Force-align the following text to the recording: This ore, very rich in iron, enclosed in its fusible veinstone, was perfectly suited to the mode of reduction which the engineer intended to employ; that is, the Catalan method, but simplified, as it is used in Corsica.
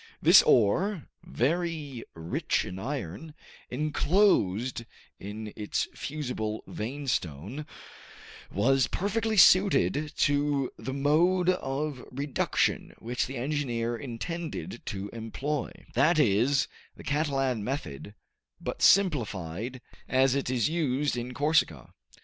This 0.19 0.41
ore, 0.41 1.05
very 1.23 2.03
rich 2.15 2.65
in 2.65 2.79
iron, 2.79 3.35
enclosed 3.69 4.85
in 5.19 5.53
its 5.55 5.87
fusible 5.93 6.63
veinstone, 6.67 7.67
was 8.51 8.87
perfectly 8.87 9.37
suited 9.37 10.11
to 10.17 10.71
the 10.75 10.91
mode 10.95 11.49
of 11.49 12.03
reduction 12.11 12.95
which 12.97 13.27
the 13.27 13.37
engineer 13.37 13.95
intended 13.95 14.81
to 14.87 15.09
employ; 15.09 15.69
that 15.93 16.17
is, 16.17 16.67
the 16.95 17.03
Catalan 17.03 17.63
method, 17.63 18.15
but 18.59 18.81
simplified, 18.81 19.81
as 20.09 20.33
it 20.33 20.49
is 20.49 20.67
used 20.67 21.15
in 21.15 21.31
Corsica. 21.35 21.93